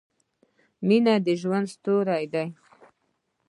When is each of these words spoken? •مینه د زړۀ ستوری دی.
•مینه 0.87 1.15
د 1.25 1.27
زړۀ 1.41 1.59
ستوری 1.73 2.25
دی. 2.33 2.47